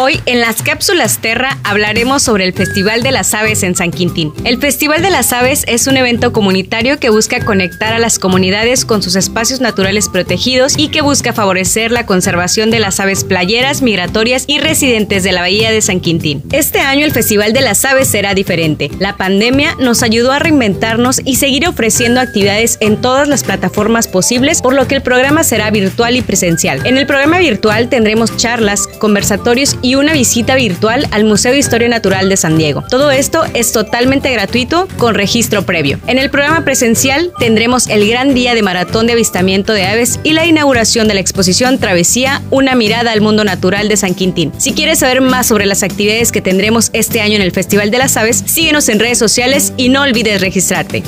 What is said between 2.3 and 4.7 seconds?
el Festival de las Aves en San Quintín. El